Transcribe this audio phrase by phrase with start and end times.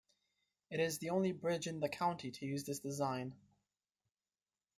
[0.71, 3.35] It is the only bridge in the county to use this design.